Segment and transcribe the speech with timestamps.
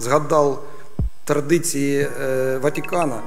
[0.00, 0.62] згадав
[1.24, 3.22] традиції е, Ватикана.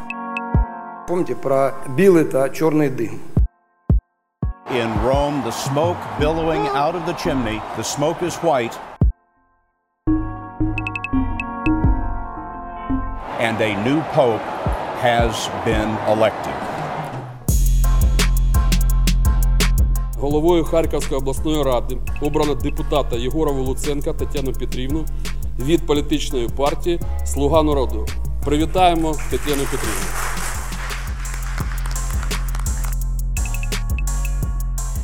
[1.07, 3.19] Помните про білий та чорний дим.
[4.81, 8.75] In Rome, the smoke billowing out of the chimney, the smoke is white.
[13.47, 14.45] And a new pope
[15.07, 15.33] has
[15.65, 16.57] been elected.
[20.19, 25.05] Головою Харківської обласної ради обрано депутата Єгорову Луценка Тетяну Петрівну
[25.59, 28.07] від політичної партії Слуга народу.
[28.45, 30.03] Привітаємо Тетяну Петрівну.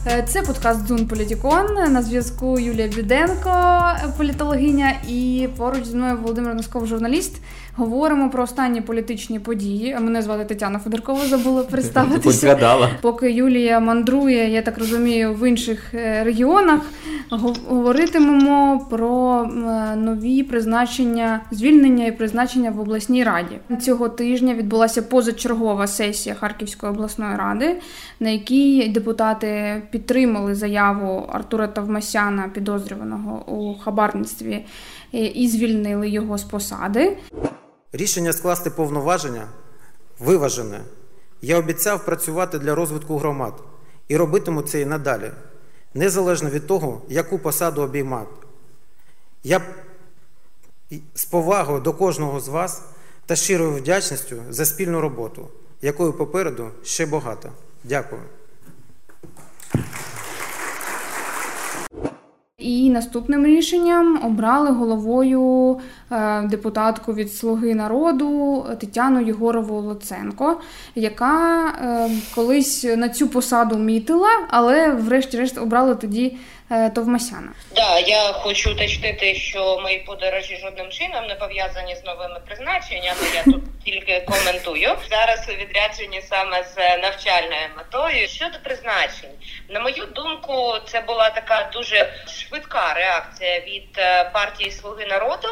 [0.08, 1.66] Е, Це подкаст Дзун Політікон.
[1.90, 3.82] На зв'язку Юлія Біденко,
[4.18, 7.42] політологиня, і поруч зі мною Володимир Носков, журналіст.
[7.76, 9.96] Говоримо про останні політичні події.
[9.96, 12.22] Мене звати Тетяна Федоркова, забула представитися.
[13.02, 16.82] Поки Юлія мандрує, я так розумію, в інших е, регіонах.
[17.32, 23.60] Гов- Говоритимемо про е, нові призначення, звільнення і призначення в обласній раді.
[23.82, 27.82] Цього тижня відбулася позачергова сесія Харківської обласної ради,
[28.20, 34.66] на якій депутати підтримали заяву Артура Тавмасяна, підозрюваного у хабарництві,
[35.12, 37.18] і звільнили його з посади.
[37.94, 39.44] Рішення скласти повноваження
[40.20, 40.80] виважене.
[41.42, 43.54] Я обіцяв працювати для розвитку громад
[44.08, 45.32] і робитиму це і надалі,
[45.94, 48.32] незалежно від того, яку посаду обіймати.
[49.44, 49.62] Я
[51.16, 52.82] з повагою до кожного з вас
[53.26, 55.48] та щирою вдячністю за спільну роботу,
[55.82, 57.52] якою попереду ще багато.
[57.84, 58.22] Дякую.
[62.60, 65.78] І наступним рішенням обрали головою
[66.12, 70.62] е, депутатку від Слуги народу Тетяну Єгорову Луценко,
[70.96, 76.38] яка е, колись на цю посаду мітила, але врешті-решт обрали тоді
[76.96, 77.54] Товмасяна.
[77.76, 83.20] Да, я хочу уточнити, що мої подорожі жодним чином не пов'язані з новими призначеннями.
[83.36, 84.90] Я тут тільки коментую.
[85.10, 88.28] Зараз у відрядженні саме з навчальною метою.
[88.28, 89.30] Щодо призначень,
[89.70, 95.48] на мою думку, це була така дуже швидка реакція від е, партії Слуги народу,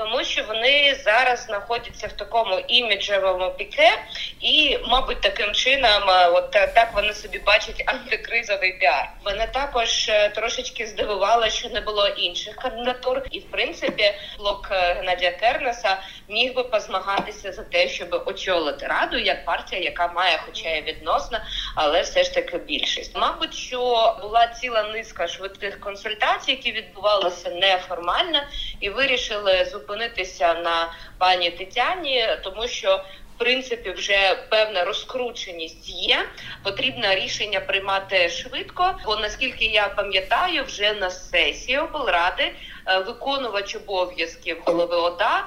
[0.00, 3.98] тому що вони зараз знаходяться в такому іміджевому піке,
[4.40, 9.12] і, мабуть, таким чином, е, от так вони собі бачать антикризовий піар.
[9.24, 14.94] Мене також е, трошечки здивувало, що не було інших кандидатур, і в принципі блок е,
[14.94, 15.98] Геннадія Кернеса
[16.30, 21.38] міг би позмагатися за те, щоб очолити раду як партія, яка має, хоча й відносно,
[21.74, 23.16] але все ж таки більшість.
[23.16, 23.78] Мабуть, що
[24.22, 28.40] була ціла низка швидких консультацій, які відбувалися неформально,
[28.80, 33.04] і вирішили зупинитися на пані Тетяні, тому що.
[33.36, 36.26] В принципі, вже певна розкрученість є.
[36.62, 38.94] Потрібно рішення приймати швидко.
[39.04, 42.52] Бо наскільки я пам'ятаю, вже на сесії облради
[42.86, 45.46] е, виконувач обов'язків голови ОДА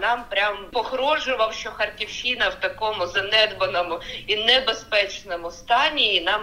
[0.00, 6.40] нам прям погрожував, що Харківщина в такому занедбаному і небезпечному стані, і нам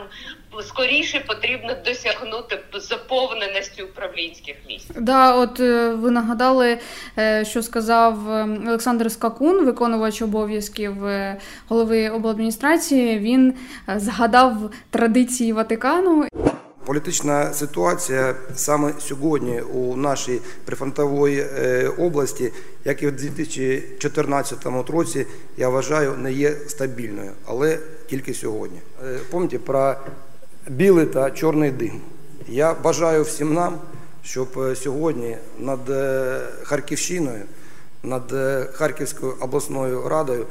[0.62, 4.91] скоріше потрібно досягнути заповненості управлінських місць.
[4.96, 6.80] Да, от е, ви нагадали,
[7.18, 11.38] е, що сказав е, Олександр Скакун, виконувач обов'язків е,
[11.68, 13.19] голови обладміністрації.
[13.19, 13.53] Він
[13.90, 16.25] е, згадав традиції Ватикану
[16.89, 22.51] Політична ситуація саме сьогодні у нашій прифронтовій е, області,
[22.85, 25.25] як і в 2014 році,
[25.57, 28.79] я вважаю, не є стабільною, але тільки сьогодні.
[29.05, 29.95] Е, Пам'ятаєте про
[30.67, 32.01] білий та чорний дим.
[32.47, 33.77] Я бажаю всім нам,
[34.23, 35.79] щоб е, сьогодні над
[36.63, 37.41] Харківщиною,
[38.03, 38.33] над
[38.73, 40.45] Харківською обласною радою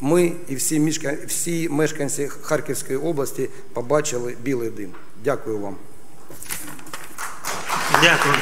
[0.00, 1.16] ми і всі, мешка...
[1.26, 4.90] всі мешканці Харківської області побачили білий дим.
[5.24, 5.76] Дякую вам.
[8.02, 8.34] Дякую.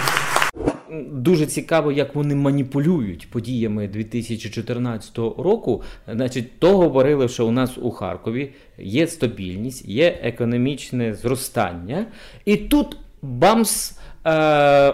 [1.13, 5.83] Дуже цікаво, як вони маніпулюють подіями 2014 року.
[6.13, 12.07] Значить, то говорили, що у нас у Харкові є стабільність, є економічне зростання,
[12.45, 13.93] і тут бамс.
[14.25, 14.31] е,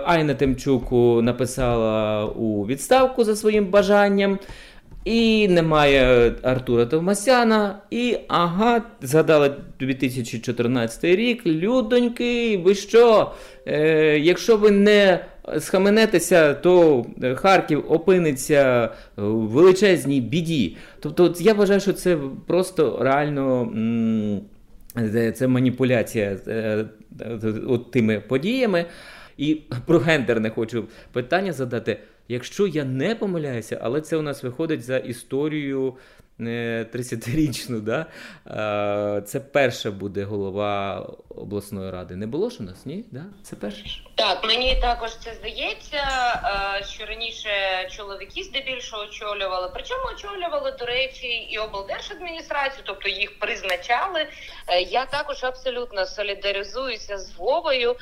[0.04, 4.38] Айна Тимчуку написала у відставку за своїм бажанням.
[5.04, 11.46] І немає Артура Товмасяна, і ага, згадали 2014 рік.
[11.46, 13.32] Людоньки, ви що?
[13.66, 15.24] Е, якщо ви не
[15.58, 20.76] схаменетеся, то Харків опиниться в величезній біді.
[21.00, 23.60] Тобто, я вважаю, що це просто реально.
[23.62, 24.40] м,
[25.34, 26.84] це- маніпуляція е,
[27.68, 28.84] от тими подіями.
[29.38, 31.98] І про гендерне хочу питання задати.
[32.28, 35.94] Якщо я не помиляюся, але це у нас виходить за історію
[36.40, 38.06] 30-річну, да?
[38.46, 42.16] Е, це перша буде голова обласної ради.
[42.16, 43.04] Не було ж у нас, ні?
[43.10, 43.24] Да?
[43.42, 44.02] Це перша ж?
[44.14, 45.96] Так, мені також це здається.
[46.80, 47.50] Е, що раніше
[47.90, 49.70] чоловіки здебільшого очолювали.
[49.74, 54.26] Причому очолювали, до речі, і облдержадміністрацію, тобто їх призначали.
[54.68, 57.96] Е, я також абсолютно солідаризуюся з Вовою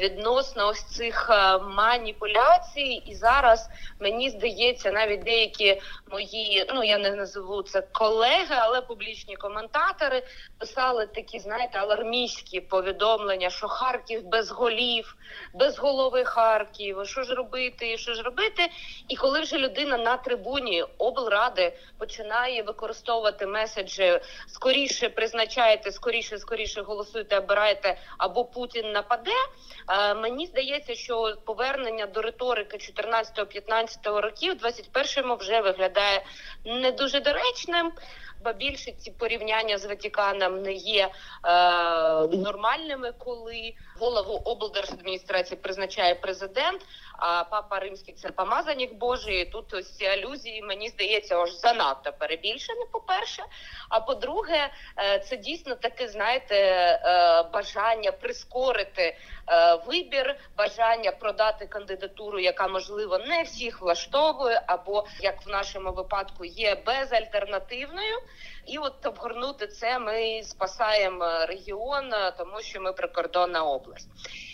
[0.00, 1.30] відносно ось цих
[1.76, 3.02] маніпуляцій.
[3.06, 3.68] І зараз
[4.00, 5.80] мені здається, навіть деякі
[6.12, 10.22] мої, ну я не назову це колеги, але публічні коментатори
[10.60, 15.16] писали такі, знаєте, алармійські повідомлення, що Харків без голів,
[15.54, 16.96] без голови Харків.
[17.04, 17.98] Що ж робити?
[17.98, 18.70] Що ж робити?
[19.08, 27.38] І коли вже людина на трибуні облради починає використовувати меседжі скоріше призначаєте, скоріше, скоріше голосуйте,
[27.38, 29.30] обирайте або Путін нападе.
[29.88, 36.22] Е, мені здається, що повернення до риторики 14-15 років, 21-му вже виглядає
[36.64, 37.92] не дуже доречним.
[38.44, 41.10] Ба більше ці порівняння з Ватіканом не є е,
[42.36, 46.82] нормальними, коли голову облдержадміністрації призначає президент,
[47.18, 49.44] а папа римський це помазанник Божий.
[49.44, 52.84] Тут ось ці алюзії, мені здається, аж занадто перебільшені.
[52.92, 53.42] По перше,
[53.88, 59.16] а по-друге, е, це дійсно таке, знаєте, е, бажання прискорити
[59.48, 66.44] е, вибір, бажання продати кандидатуру, яка можливо не всіх влаштовує, або як в нашому випадку
[66.44, 68.18] є безальтернативною.
[68.66, 73.89] І от обгорнути це ми спасаємо регіон, тому що ми прикордонна область.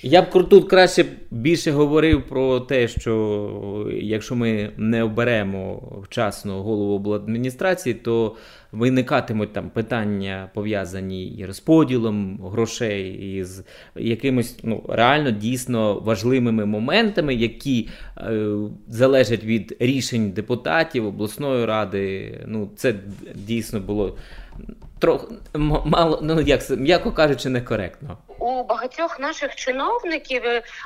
[0.03, 6.95] Я б тут краще більше говорив про те, що якщо ми не оберемо вчасно голову
[6.95, 8.37] обладміністрації, то
[8.73, 13.65] виникатимуть там питання пов'язані і розподілом грошей, і з
[13.97, 18.49] якимось ну реально дійсно важливими моментами, які е,
[18.89, 22.35] залежать від рішень депутатів обласної ради.
[22.47, 22.95] Ну це
[23.35, 24.17] дійсно було
[24.99, 28.19] трохи мало, ну як м'яко кажучи, некоректно.
[28.39, 30.43] У багатьох наших чиновників,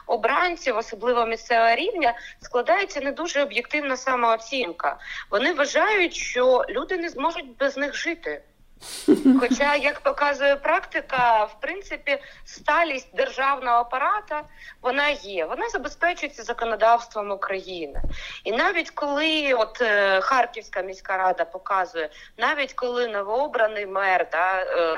[0.07, 4.97] обранців, особливо місцевого рівня, складається не дуже об'єктивна самооцінка.
[5.31, 8.43] Вони вважають, що люди не зможуть без них жити.
[9.41, 14.43] Хоча, як показує практика, в принципі, сталість державного апарата
[14.83, 18.03] вона є, вона забезпечується законодавством України.
[18.45, 24.97] І навіть коли от е, Харківська міська рада показує, навіть коли новообраний мер да, е,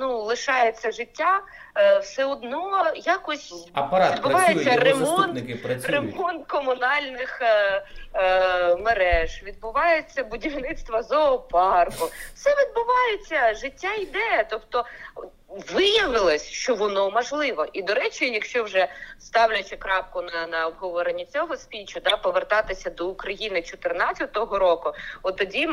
[0.00, 1.40] ну, лишається життя,
[1.76, 5.38] е, все одно якось Апарат відбувається працює, ремонт,
[5.84, 7.82] ремонт комунальних е,
[8.14, 12.10] е, мереж, відбувається будівництво зоопарку.
[12.34, 14.46] Все відбувається, життя йде.
[14.50, 14.84] Тобто
[15.50, 17.66] виявилось, що воно можливо.
[17.72, 18.88] І до речі, якщо вже
[19.18, 24.92] ставлячи крапку на на обговоренні цього спічу, да повертатися до України 2014 року,
[25.22, 25.68] от тоді.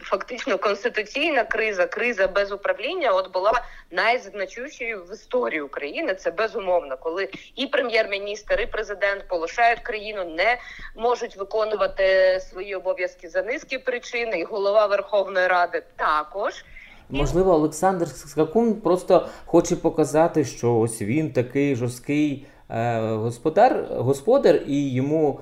[0.00, 6.14] Фактично конституційна криза, криза без управління, от була найзначущою в історії України.
[6.14, 10.58] Це безумовно, коли і прем'єр-міністр, і президент полишають країну, не
[10.96, 16.64] можуть виконувати свої обов'язки за низки причин, і голова Верховної Ради також.
[17.10, 24.92] Можливо, Олександр Скакун просто хоче показати, що ось він такий жорсткий е, господар, господар, і
[24.92, 25.40] йому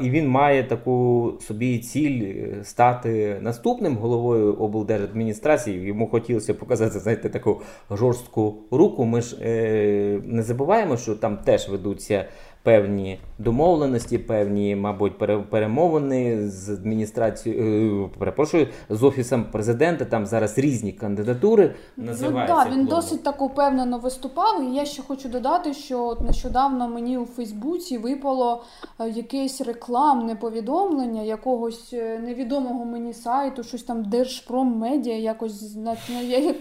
[0.00, 5.86] і він має таку собі ціль е, стати наступним головою облдержадміністрації.
[5.86, 9.04] Йому хотілося показати, знаєте, таку жорстку руку.
[9.04, 12.24] Ми ж е, не забуваємо, що там теж ведуться
[12.62, 15.18] певні домовленості, певні, мабуть,
[15.50, 20.04] перемовини з адміністрацією, е, перепрошую, з офісом президента.
[20.04, 22.54] Там зараз різні кандидатури називаються.
[22.54, 24.64] Ну, так, він досить так упевнено виступав.
[24.64, 28.64] І я ще хочу додати, що от нещодавно мені у Фейсбуці випало
[29.00, 35.76] е, якесь рекламне повідомлення якогось е, невідомого мені сайту, щось там Держпроммедіа, якось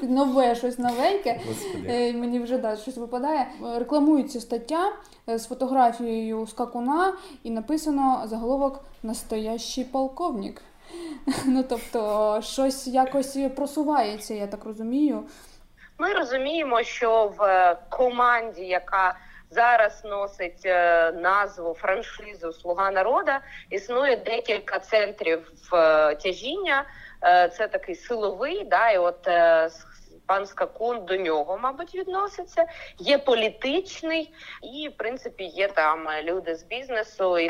[0.10, 1.39] нове щось новеньке.
[1.48, 2.13] Господи.
[2.17, 3.48] Мені вже да, щось випадає.
[3.77, 4.79] Рекламується стаття
[5.27, 10.62] з фотографією фотографією скакуна і написано заголовок Настоящий полковник.
[11.45, 15.24] Ну тобто, щось якось просувається, я так розумію.
[15.98, 19.15] Ми розуміємо, що в команді, яка
[19.50, 26.86] зараз носить е, назву франшизу Слуга народа, існує декілька центрів е, тяжіння.
[27.24, 29.27] Е, це такий силовий, да, і от
[30.25, 32.66] пан Скакун до нього, мабуть, відноситься.
[33.00, 37.50] Є політичний, і в принципі є там люди з бізнесу, і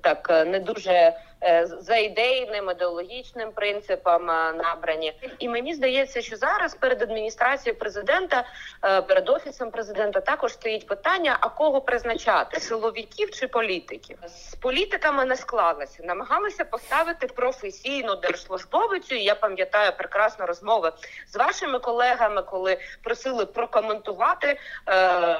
[0.00, 1.14] так не дуже.
[1.44, 5.12] Е, за ідейним ідеологічним принципам е, набрані.
[5.38, 8.44] І мені здається, що зараз перед адміністрацією президента,
[8.84, 15.24] е, перед офісом президента, також стоїть питання: а кого призначати силовиків чи політиків з політиками
[15.24, 19.14] не склалося, намагалися поставити професійну держслужбовицю.
[19.14, 20.88] Я пам'ятаю прекрасну розмову
[21.28, 25.38] з вашими колегами, коли просили прокоментувати е,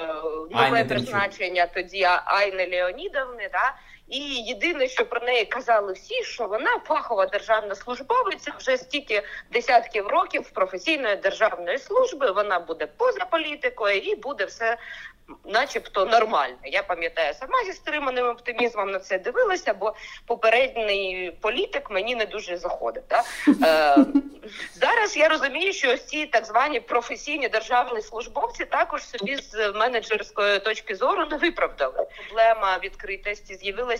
[0.51, 3.49] нове призначення тоді Айни Леонідовни.
[3.53, 3.75] Да?
[4.11, 10.07] І єдине, що про неї казали всі, що вона фахова державна службовиця вже стільки десятків
[10.07, 12.31] років професійної державної служби.
[12.31, 14.77] Вона буде поза політикою і буде все.
[15.45, 16.57] Начебто нормально.
[16.65, 19.95] Я пам'ятаю сама зі стриманим оптимізмом на це дивилася, бо
[20.27, 23.05] попередній політик мені не дуже заходить.
[23.09, 23.23] Да?
[23.65, 23.97] Е,
[24.75, 30.59] зараз я розумію, що ось ці так звані професійні державні службовці також собі з менеджерської
[30.59, 32.07] точки зору не виправдали.
[32.17, 34.00] Проблема відкритості з'явилася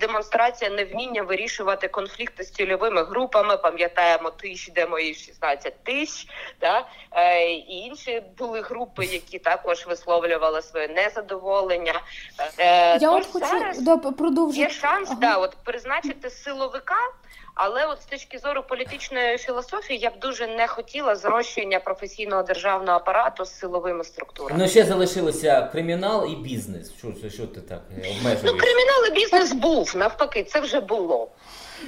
[0.00, 3.56] демонстрація невміння вирішувати конфлікти з цільовими групами.
[3.56, 6.26] Пам'ятаємо тисяч, де мої 16 тисяч,
[6.60, 6.86] да?
[7.12, 12.00] е, і інші були групи, які також висловлювали своє незадоволення.
[12.58, 14.62] Е, Я тож от хочу зараз да, продовжити.
[14.62, 15.20] Є шанс, Ага.
[15.20, 17.12] да, от призначити силовика.
[17.54, 22.96] Але от з точки зору політичної філософії я б дуже не хотіла зрощення професійного державного
[22.98, 24.60] апарату з силовими структурами.
[24.62, 26.92] Ну ще залишилося кримінал і бізнес.
[26.98, 28.40] Що, що ти так обмежуєш?
[28.44, 31.28] Ну, кримінал і бізнес був навпаки, це вже було.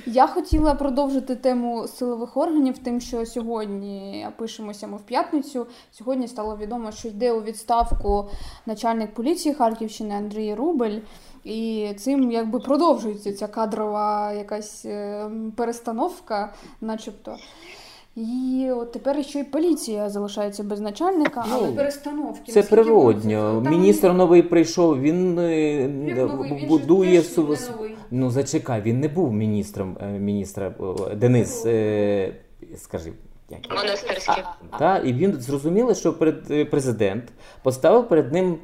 [0.06, 5.66] Я хотіла продовжити тему силових органів, тим, що сьогодні пишемося ми в п'ятницю.
[5.90, 8.28] Сьогодні стало відомо, що йде у відставку
[8.66, 10.98] начальник поліції Харківщини Андрій Рубель.
[11.44, 17.36] І цим якби продовжується ця кадрова якась е, перестановка, начебто.
[18.16, 22.52] І от тепер ще й поліція залишається без начальника, але Ну, перестановки.
[22.52, 23.60] Це природньо.
[23.70, 26.52] Міністр новий прийшов, він е, новий?
[26.52, 27.93] Він же будує новий.
[28.10, 30.74] Ну зачекай, він не був міністром е, міністра
[31.16, 31.66] Денис.
[31.66, 32.34] е,
[32.76, 33.12] Скажи.
[33.70, 34.44] Монастирський.
[34.78, 37.24] Та, і він зрозуміло, що перед е, президент
[37.62, 38.58] поставив перед ним е,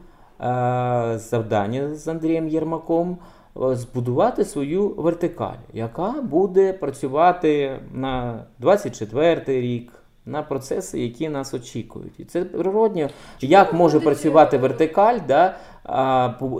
[1.18, 3.18] завдання з Андрієм Єрмаком
[3.54, 9.92] збудувати свою вертикаль, яка буде працювати на 24 рік.
[10.26, 13.08] На процеси, які нас очікують, і це природньо.
[13.40, 15.56] Як може працювати вертикаль, да,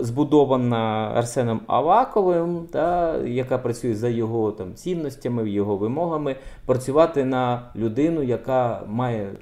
[0.01, 6.37] збудована Арсеном Аваковим, да, яка працює за його там цінностями, його вимогами,
[6.67, 9.33] працювати на людину, яка має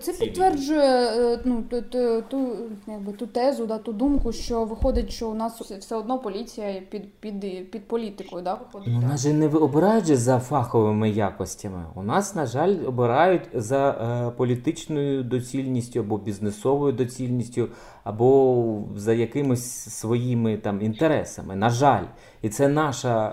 [0.00, 2.48] Це підтверджує е, ну, ту, ту, ту,
[2.88, 7.12] якби, ту тезу, да, ту думку, що виходить, що у нас все- одно поліція під,
[7.14, 8.42] під, під політикою.
[8.42, 11.84] Да, виходить, Ну, нас же не обирають же за фаховими якостями.
[11.94, 17.68] У нас, на жаль, обирають за е, політичною доцільністю або бізнесовою доцільністю,
[18.04, 21.56] або за якимись своїми там інтересами.
[21.56, 22.04] На жаль,
[22.42, 23.28] і це наша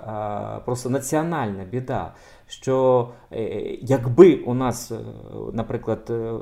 [0.59, 2.13] е, просто національна біда.
[2.47, 3.39] Що е,
[3.81, 4.95] якби у нас, е,
[5.53, 6.33] наприклад, е,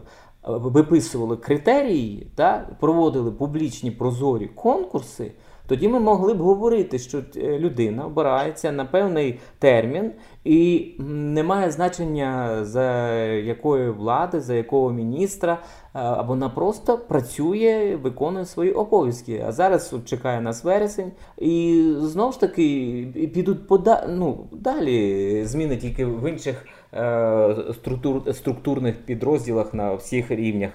[0.48, 5.32] виписували критерії, та, проводили публічні прозорі конкурси,
[5.68, 10.12] тоді ми могли б говорити, що е, людина обирається на певний термін
[10.44, 15.60] і не має значення за якої влади, за якого міністра, е,
[15.94, 19.44] або вона просто працює, виконує свої обов'язки.
[19.48, 24.08] А зараз чекає нас вересень, і знову ж таки підуть пода...
[24.10, 28.34] ну, далі зміни тільки в інших е, структур...
[28.34, 30.72] структурних підрозділах на всіх рівнях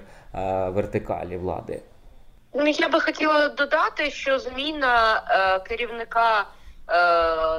[0.75, 1.81] вертикалі влади.
[2.55, 6.95] Ну, я би хотіла додати, що зміна е, керівника е,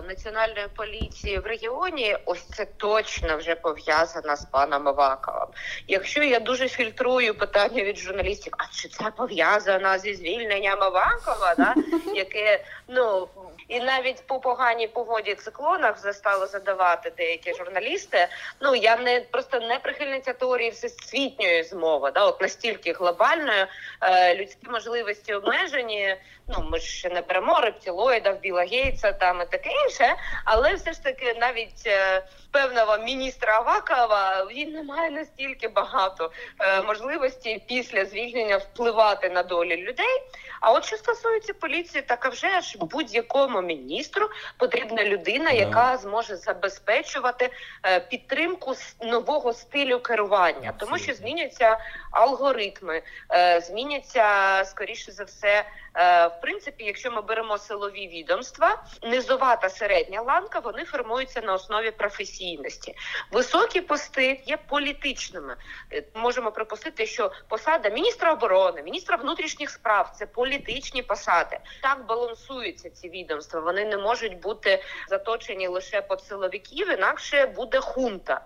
[0.01, 5.47] національної поліції в регіоні, ось це точно вже пов'язана з паном Аваковим.
[5.87, 11.75] Якщо я дуже фільтрую питання від журналістів, а чи це пов'язано зі звільненням Авакова, да?
[12.15, 13.27] яке ну.
[13.67, 18.27] І навіть по поганій погоді циклонах вже стали задавати деякі журналісти.
[18.61, 23.65] Ну я не просто не прихильниця теорії всесвітньої змови, да, от настільки глобальної
[24.01, 26.15] е, людські можливості обмежені.
[26.47, 30.15] Ну ми ж ще не беремо рептилоїдів, Біла Гейтса там і таке інше,
[30.45, 36.81] але все ж таки навіть е, певного міністра Авакова він не має настільки багато е,
[36.81, 40.21] можливості після звільнення впливати на долі людей.
[40.61, 46.35] А от що стосується поліції, так а вже ж будь-якому міністру потрібна людина, яка зможе
[46.35, 47.49] забезпечувати
[47.85, 51.77] е, підтримку нового стилю керування, тому що зміняться
[52.11, 53.01] алгоритми,
[53.31, 54.25] е, зміняться
[54.65, 55.65] скоріше за все.
[55.95, 61.53] Е, В принципі, якщо ми беремо силові відомства, низова та середня ланка вони формуються на
[61.53, 62.95] основі професійності.
[63.31, 65.55] Високі пости є політичними.
[65.93, 71.59] Е, Можемо припустити, що посада міністра оборони, міністра внутрішніх справ це політичні посади.
[71.81, 73.59] Так балансуються ці відомства.
[73.59, 78.41] Вони не можуть бути заточені лише під силовиків, інакше буде хунта.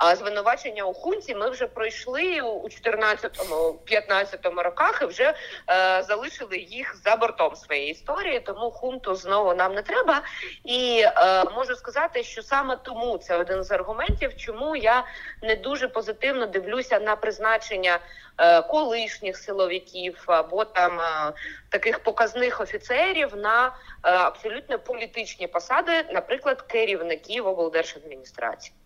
[0.00, 5.34] А звинувачення у хунті ми вже пройшли у 14-15 роках і вже
[5.70, 8.40] е, залишили їх за бортом своєї історії.
[8.40, 10.22] Тому хунту знову нам не треба.
[10.64, 15.04] І е, можу сказати, що саме тому це один з аргументів, чому я
[15.42, 17.98] не дуже позитивно дивлюся на призначення
[18.38, 21.32] е, колишніх силовиків або там е,
[21.68, 23.70] таких показних офіцерів на е,
[24.02, 28.79] абсолютно політичні посади, наприклад, керівників облдержадміністрації.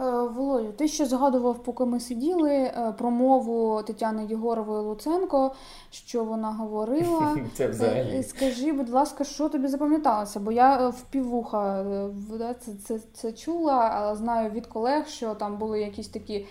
[0.00, 0.02] Е,
[0.36, 5.52] Володю, ти ще згадував, поки ми сиділи, е, промову Тетяни Єгорової Луценко,
[5.90, 7.36] що вона говорила.
[7.56, 8.16] Це взагалі.
[8.18, 10.40] Е, Скажи, будь ласка, що тобі запам'яталося?
[10.40, 15.56] Бо я впівуха в- да, це, це, це чула, але знаю від колег, що там
[15.56, 16.46] були якісь такі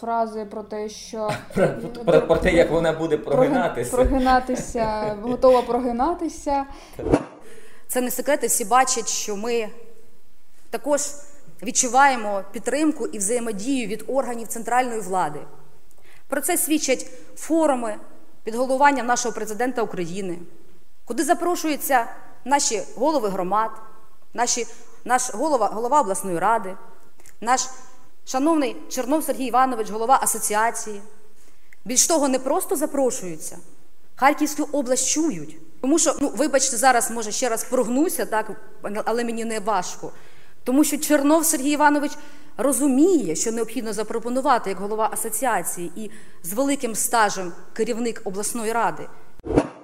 [0.00, 1.30] фрази про те, що
[2.04, 3.96] Про, про те, як вона буде прогинатися.
[3.96, 6.64] прогинатися, готова прогинатися.
[7.88, 9.68] Це не секрет, і всі бачать, що ми
[10.70, 11.00] також
[11.62, 15.40] відчуваємо підтримку і взаємодію від органів центральної влади.
[16.28, 17.96] Про це свідчать форуми
[18.44, 20.38] під головуванням нашого президента України,
[21.04, 22.06] куди запрошуються
[22.44, 23.70] наші голови громад,
[24.34, 24.66] наші,
[25.04, 26.76] наш голова, голова обласної ради,
[27.40, 27.68] наш
[28.24, 31.02] шановний Чернов Сергій Іванович, голова асоціації.
[31.84, 33.58] Більш того, не просто запрошуються,
[34.16, 35.80] Харківську область чують.
[35.80, 38.50] Тому що, ну, вибачте, зараз може ще раз прогнуся, так,
[39.04, 40.12] але мені не важко.
[40.66, 42.12] Тому що Чернов Сергій Іванович
[42.56, 46.10] розуміє, що необхідно запропонувати як голова асоціації і
[46.42, 49.02] з великим стажем керівник обласної ради.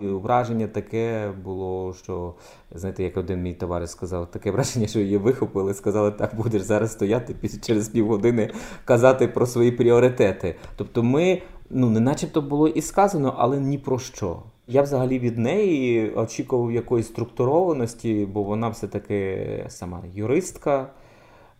[0.00, 2.34] Враження таке було, що
[2.74, 6.92] знаєте, як один мій товариш сказав, таке враження, що її вихопили, сказали, так будеш зараз
[6.92, 8.50] стояти під через півгодини
[8.84, 10.54] казати про свої пріоритети.
[10.76, 14.42] Тобто, ми, ну не начебто було і сказано, але ні про що.
[14.66, 20.90] Я взагалі від неї очікував якоїсь структурованості, бо вона все-таки сама юристка.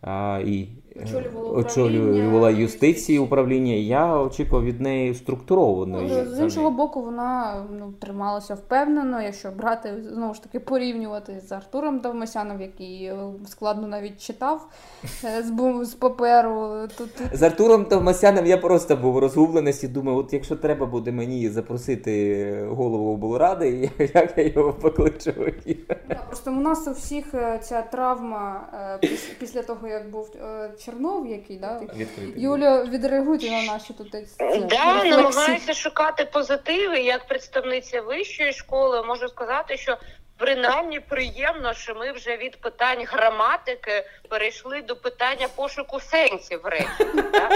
[0.03, 3.73] А, і е, Очолювала юстиції управління.
[3.73, 6.23] Я очікував від неї структурованої.
[6.25, 11.51] Ну, З іншого боку, вона ну, трималася впевнено, якщо брати знову ж таки порівнювати з
[11.51, 13.17] Артуром Довмасяном, який е,
[13.47, 14.67] складно навіть читав
[15.03, 16.87] е, з, з паперу.
[16.97, 19.87] Тут, З Артуром Товмасяним я просто був розгубленості.
[19.87, 25.33] Думаю, от якщо треба буде мені запросити голову облради, як я його покличу.
[26.27, 27.25] Просто у нас у всіх
[27.61, 28.67] ця травма
[29.39, 31.79] після того, як був е, Чернов, який да?
[31.79, 32.33] Відкритий.
[32.41, 34.15] Юля, відреагуйте на наші тут
[34.69, 36.99] Да, намагаюся шукати позитиви.
[36.99, 39.97] Як представниця вищої школи можу сказати, що
[40.37, 47.05] принаймні приємно, що ми вже від питань граматики перейшли до питання пошуку сенсів речі.
[47.31, 47.47] Да?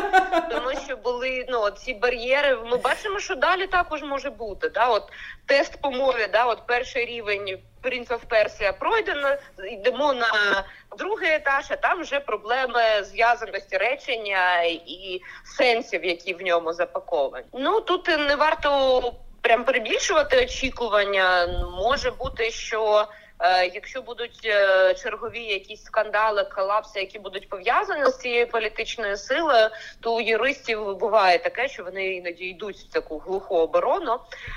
[0.41, 2.55] Тому що були ну ці бар'єри.
[2.55, 4.69] Ми бачимо, що далі також може бути.
[4.69, 4.87] Да?
[4.87, 5.03] От
[5.45, 7.59] тест по мові, да, от перший рівень.
[7.83, 9.35] Prince of Persia пройдено,
[9.71, 10.63] йдемо на
[10.97, 17.45] другий етаж, а там вже проблеми зв'язаності речення і сенсів, які в ньому запаковані.
[17.53, 19.13] Ну тут не варто
[19.47, 21.47] прям перебільшувати очікування.
[21.77, 23.07] Може бути, що
[23.39, 29.67] е, якщо будуть е, чергові якісь скандали, колапси, які будуть пов'язані з цією політичною силою,
[29.99, 34.11] то у юристів буває таке, що вони іноді йдуть в таку глуху оборону,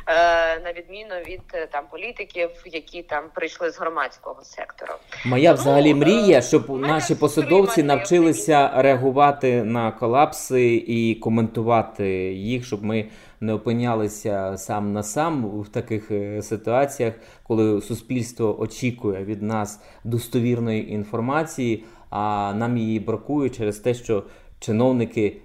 [0.06, 4.94] е, на відміну від там політиків, які там прийшли з громадського сектору.
[5.24, 12.84] Моя взагалі Ну, мрія, щоб наші посадовці навчилися реагувати на колапси і коментувати їх, щоб
[12.84, 13.06] ми
[13.40, 20.92] не опинялися сам на сам в таких е, ситуаціях, коли суспільство очікує від нас достовірної
[20.92, 24.24] інформації, а нам її бракує через те, що
[24.60, 25.36] чиновники.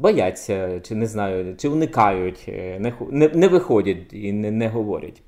[0.00, 5.22] Бояться, чи не знаю, чи уникають, е, не, не, не виходять і не, не говорять.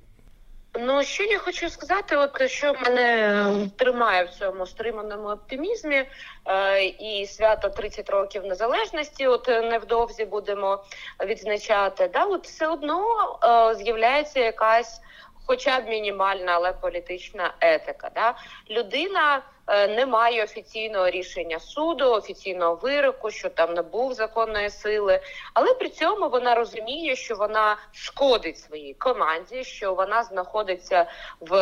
[0.80, 6.04] Ну, що я хочу сказати, от що мене е, тримає в цьому стриманому оптимізмі,
[6.46, 10.84] е, і свято 30 років незалежності, от е, невдовзі будемо
[11.26, 12.10] відзначати.
[12.12, 13.04] Да, от все одно
[13.44, 15.00] е, з'являється якась,
[15.46, 18.10] хоча б мінімальна, але політична етика.
[18.14, 18.34] Да?
[18.70, 25.20] Людина е, не має офіційного рішення суду, офіційного вироку, що там не був законної сили,
[25.54, 31.06] але при цьому вона розуміє, що вона шкодить своїй команді, що вона знаходиться
[31.40, 31.54] в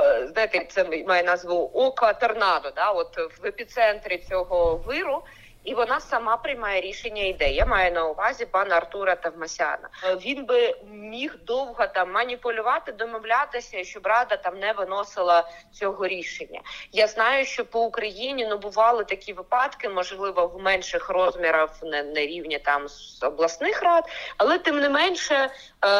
[0.00, 5.22] е, знаєте, це має назву ока торнадо, да, от в епіцентрі цього виру.
[5.64, 7.50] І вона сама приймає рішення йде.
[7.50, 9.88] Я маю на увазі пана Артура Тавмасяна.
[10.04, 16.60] Е, Він би міг довго там маніпулювати, домовлятися, щоб рада там не виносила цього рішення.
[16.92, 22.26] Я знаю, що по Україні ну бували такі випадки, можливо, в менших розмірах не, не
[22.26, 22.86] рівні там
[23.22, 24.04] обласних рад,
[24.36, 25.50] але тим не менше, е,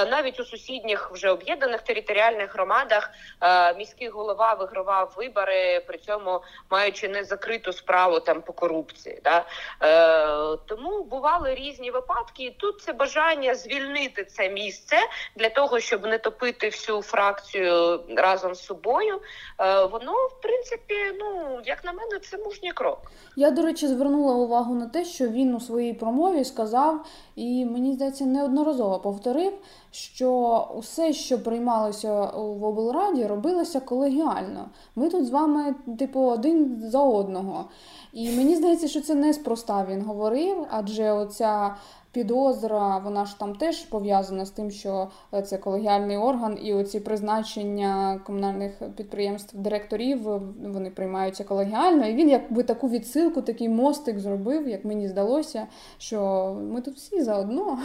[0.07, 7.09] навіть у сусідніх вже об'єднаних територіальних громадах е, міський голова вигравав вибори, при цьому маючи
[7.09, 9.20] не закриту справу там по корупції.
[9.24, 9.44] Да?
[9.83, 14.97] Е, Тому бували різні випадки, і тут це бажання звільнити це місце
[15.37, 19.21] для того, щоб не топити всю фракцію разом з собою.
[19.61, 23.12] Е, Воно, в принципі, ну як на мене, це мужній крок.
[23.37, 27.92] Я, до речі, звернула увагу на те, що він у своїй промові сказав, і мені
[27.92, 29.53] здається, неодноразово повторив,
[29.90, 34.68] що усе, що приймалося в облраді, робилося колегіально.
[34.97, 37.64] Ми тут з вами, типу, один за одного.
[38.12, 41.77] І мені здається, що це неспроста він говорив, адже оця
[42.14, 47.00] підозра, вона ж там теж пов'язана з тим, що е, це колегіальний орган, і оці
[47.00, 50.20] призначення комунальних підприємств директорів
[50.64, 52.07] вони приймаються колегіально.
[52.07, 55.66] І він якби таку відсилку, такий мостик зробив, як мені здалося,
[55.98, 57.79] що ми тут всі заодно.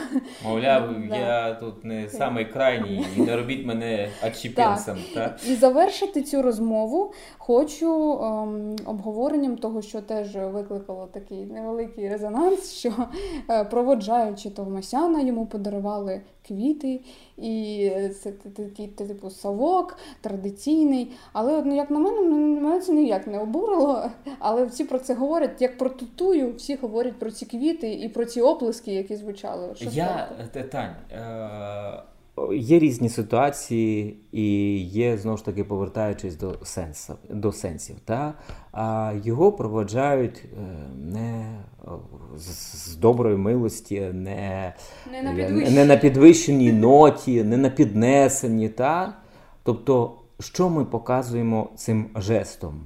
[0.46, 1.16] Мовляв, Да.
[1.16, 4.10] я тут не самий крайній, не робіть мене.
[5.14, 5.40] Так.
[5.48, 12.94] І завершити цю розмову хочу ем, обговоренням того, що теж викликало такий невеликий резонанс, що
[13.50, 13.64] е,
[14.20, 17.02] проводжаючи Товмасяна, йому подарували квіти,
[17.38, 21.12] і це такий типу совок традиційний.
[21.34, 22.22] Але ну, як на мене,
[22.62, 24.12] мене це ніяк не обурило.
[24.40, 28.26] Але всі про це говорять як про тутую, всі говорять про ці квіти і про
[28.26, 29.76] ці оплески, які звучали.
[29.76, 30.30] Що Я,
[30.72, 32.04] Тань, е,
[32.54, 37.96] є різні ситуації, і є знову ж таки повертаючись до сенсу, до сенсів.
[38.06, 38.34] Та?
[38.72, 40.58] А його проводжають е,
[40.98, 41.46] не
[42.36, 42.44] з,
[42.90, 44.74] з доброї милості, не,
[45.12, 45.76] Не на підвищенні.
[45.76, 48.70] не на підвищеній ноті, не на піднесенні.
[48.70, 49.14] Та?
[49.64, 52.82] Тобто, що ми показуємо цим жестом?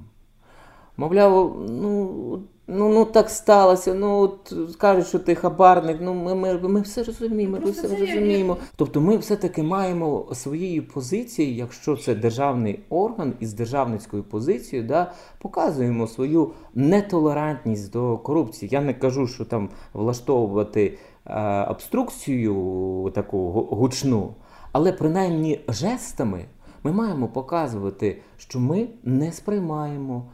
[0.96, 3.94] Мовляв, ну, ну, ну так сталося.
[3.94, 5.98] Ну от кажуть, що ти хабарник.
[6.00, 8.56] Ну ми, ми, ми все розуміємо, ми все розуміємо.
[8.76, 16.06] Тобто, ми все-таки маємо своєю позицією, якщо це державний орган із державницькою позицією, да, показуємо
[16.06, 18.68] свою нетолерантність до корупції.
[18.72, 24.34] Я не кажу, що там влаштовувати е, обструкцію таку гу- гучну,
[24.72, 26.44] але принаймні жестами
[26.82, 30.24] ми маємо показувати, що ми не сприймаємо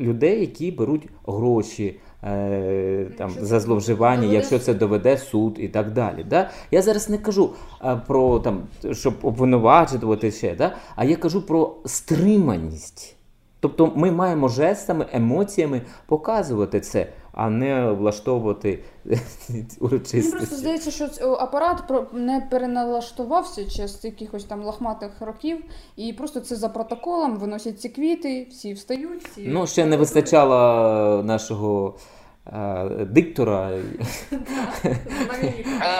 [0.00, 2.00] людей, які беруть гроші.
[2.24, 6.26] е, Там, за зловживання, якщо це доведе суд і так далі.
[6.30, 6.50] Да?
[6.70, 7.50] Я зараз не кажу
[7.84, 8.60] е, про там,
[8.92, 10.74] щоб обвинувачувати ще, да?
[10.96, 13.16] а я кажу про стриманість.
[13.60, 21.82] Тобто ми маємо жестами, емоціями показувати це, а не влаштовувати Мені просто здається, що апарат
[22.12, 25.64] не переналаштувався через якихось там лохматих років,
[25.96, 29.24] і просто це за протоколом виносять ці квіти, всі встають.
[29.24, 31.98] Всі Ну, ще не вистачало нашого
[32.46, 33.70] е, диктора.
[33.70, 33.82] Е,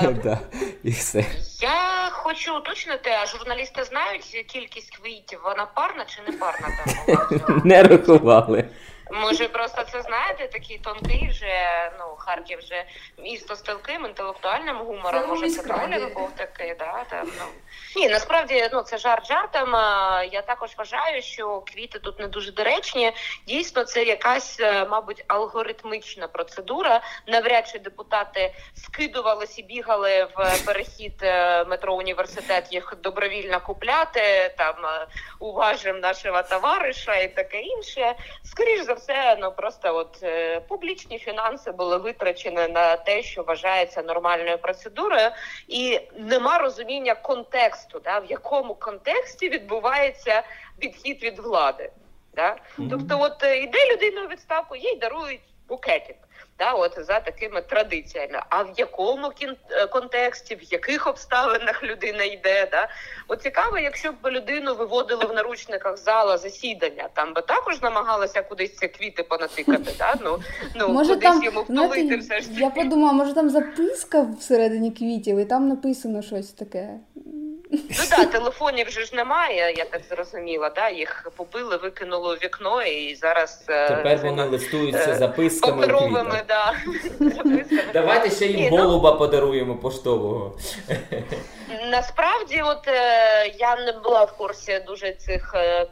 [0.83, 1.25] і все.
[1.61, 5.41] Я хочу уточнити, а журналісти знають кількість квітів?
[5.45, 6.69] Вона парна чи не парна?
[7.65, 8.69] Не рахували.
[9.11, 12.85] Може, просто це знаєте, такий тонкий вже, ну, Харків вже
[13.19, 15.25] місто з тонким інтелектуальним гумором.
[15.25, 17.45] у Може, це тролінг був такий, да, там, ну.
[17.97, 19.73] Ні, насправді, ну, це жарт жартом.
[20.33, 23.13] Я також вважаю, що квіти тут не дуже доречні.
[23.47, 27.01] Дійсно, це якась, е, мабуть, алгоритмічна процедура.
[27.27, 34.75] Навряд чи депутати скидувалися і бігали в перехід е, метро університет їх добровільно купляти, там
[34.87, 35.07] е,
[35.39, 38.15] уважимо нашого товариша і таке інше.
[38.45, 44.03] Скоріш за все, ну просто от е, публічні фінанси були витрачені на те, що вважається
[44.03, 45.31] нормальною процедурою,
[45.69, 50.43] і нема розуміння контексту, да, в якому контексті відбувається
[50.83, 51.91] відхід від влади.
[52.35, 52.57] Да?
[52.77, 56.17] Тобто, от іде людина у відставку, їй дарують букетик.
[56.59, 58.41] Да, от за такими традиціями.
[58.49, 59.33] А в якому
[59.71, 62.69] е, контексті, в яких обставинах людина йде?
[62.71, 62.89] Да?
[63.29, 68.77] От цікаво, якщо б людину виводили в наручниках зала засідання, там би також намагалися кудись
[68.77, 69.93] ці квіти понатикати.
[69.99, 70.15] Да?
[70.25, 70.39] Ну,
[70.75, 74.91] ну Може кудись там, йому втулити знаєте, все ж я подумала, може там записка всередині
[74.91, 76.89] квітів, і там написано щось таке.
[77.71, 80.71] Ну так, телефонів вже ж немає, я так зрозуміла.
[80.77, 80.89] Да?
[80.89, 85.87] Їх побили, викинули у вікно, і зараз е, Тепер вони листуються е, записками.
[85.87, 86.73] паперовими, да,
[87.21, 87.65] записками.
[87.93, 90.59] Давайте ще їм ну, голуба подаруємо поштового.
[91.69, 95.87] Насправді, от е, я не була в курсі дуже цих е,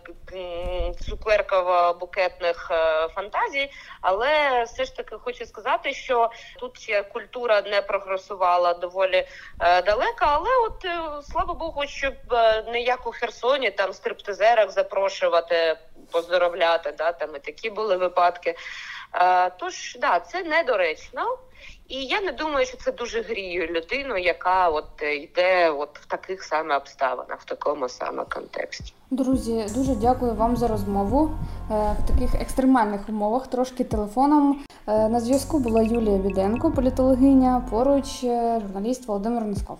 [1.08, 6.78] цукерково-букетних е, фантазій, але все ж таки хочу сказати, що тут
[7.12, 9.26] культура не прогресувала доволі
[9.60, 10.20] далеко.
[10.20, 10.86] Але от
[11.26, 12.14] слава Богу, щоб
[12.66, 15.76] не як у Херсоні там стриптизерах запрошувати,
[16.12, 18.54] поздоровляти, да, там і такі були випадки.
[19.58, 21.38] Тож да, це недоречно.
[21.88, 26.06] І я не думаю, що це дуже гріє людину, яка от е, йде от в
[26.06, 28.92] таких саме обставинах, в такому саме контексті.
[29.10, 31.30] Друзі, дуже дякую вам за розмову
[31.70, 33.46] е, в таких екстремальних умовах.
[33.46, 37.62] Трошки телефоном Е, на зв'язку була Юлія Біденко, політологиня.
[37.70, 38.20] Поруч
[38.60, 39.78] журналіст Володимир Носков.